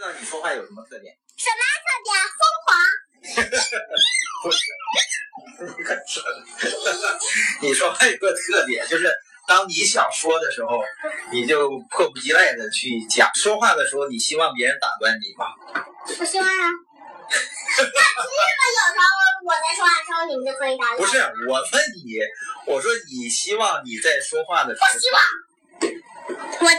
[0.00, 1.14] 知道你说话有什么特点？
[1.36, 2.16] 什么特点？
[2.40, 2.72] 疯狂。
[4.42, 4.64] 不是，
[7.60, 9.12] 你说话有个特点，就是
[9.46, 10.82] 当你想说的时候，
[11.30, 13.30] 你就迫不及待的去讲。
[13.34, 15.44] 说话的时候，你希望别人打断你吗？
[16.16, 16.64] 不希望啊。
[17.76, 19.04] 那凭什么有时候
[19.44, 20.98] 我在说话的时候，你们就可以打断？
[20.98, 22.16] 不是，我问你，
[22.64, 25.20] 我说你希望你在说话的时候，我希望。
[26.62, 26.78] 我爹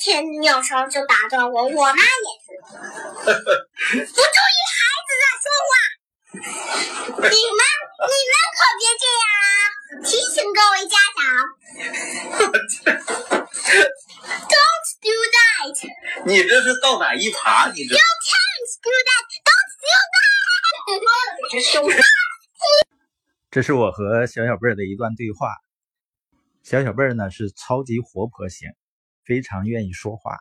[0.00, 2.00] 天天有时候就打断我，我妈也
[2.40, 2.43] 是。
[2.74, 5.72] 不注意孩子在说话，
[6.34, 7.60] 你们
[8.04, 9.46] 你们可别这样啊！
[10.02, 11.20] 提醒各位家长
[14.50, 15.78] ，Don't do that。
[16.26, 17.70] 你这是到哪一爬？
[17.70, 19.28] 你这 You can't do that.
[19.44, 19.88] Don't do
[21.90, 22.02] that。
[23.50, 25.54] 这是我和小小贝儿的一段对话。
[26.62, 28.68] 小小贝儿呢是超级活泼型。
[29.24, 30.36] 非常愿意说话，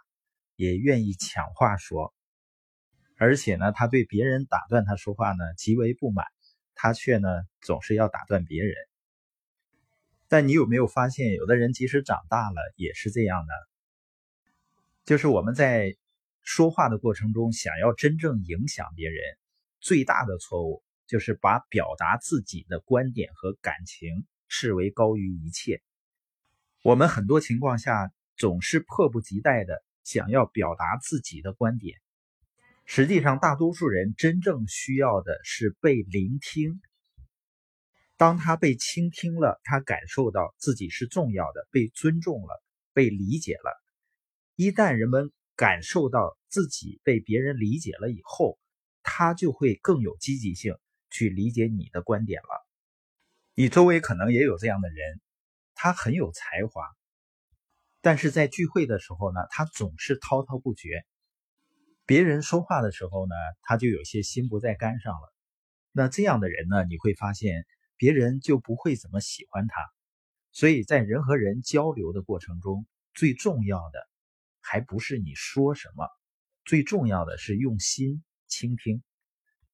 [0.57, 2.13] 也愿意抢话说，
[3.17, 6.25] 而且呢，他对别人打断他说话呢极为不满，
[6.75, 7.29] 他却呢
[7.61, 8.75] 总是要打断别人。
[10.27, 13.53] 但你有没有发现，有的人即使长大了也是这样的？
[15.05, 15.95] 就是我们在
[16.41, 19.19] 说话的过程中，想要真正影响别人，
[19.79, 25.81] 最大的错误就是把表达自己的观点和感情视为高于一切。
[26.83, 28.11] 我们很多情况下。
[28.35, 32.01] 总是迫不及待的想要表达自己的观点，
[32.85, 36.81] 实际上，大多数人真正需要的是被聆听。
[38.17, 43.83] 当他被倾听了，他感受到自己是重要的，被尊重了，被理解了。
[44.55, 48.59] 一旦人们感受到自己被别人理解了以后，
[49.01, 50.75] 他就会更有积极性
[51.09, 52.67] 去理解你的观点了。
[53.55, 55.21] 你周围可能也有这样的人，
[55.73, 56.85] 他很有才华。
[58.01, 61.03] 但是在聚会的时候呢，他总是滔滔不绝。
[62.05, 65.33] 别人说话的时候呢，他就有些心不在肝上了。
[65.91, 67.65] 那这样的人呢，你会发现
[67.97, 69.75] 别人就不会怎么喜欢他。
[70.51, 74.07] 所以在人和人交流的过程中，最重要的
[74.59, 76.07] 还不是你说什么，
[76.65, 79.01] 最重要的是用心倾听。